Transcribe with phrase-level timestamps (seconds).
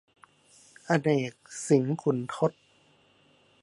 [0.87, 1.33] อเนก
[1.67, 2.51] สิงขุนทด